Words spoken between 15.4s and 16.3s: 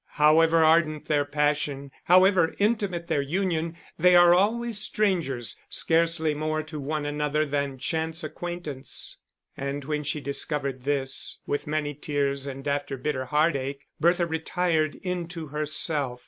herself.